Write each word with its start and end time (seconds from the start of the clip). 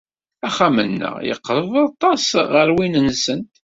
Axxam-nneɣ 0.47 1.15
yeqreb 1.27 1.71
aṭas 1.87 2.25
ɣer 2.53 2.67
win-nsent. 2.75 3.51